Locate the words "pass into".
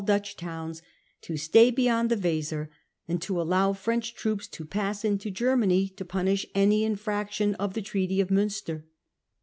4.65-5.29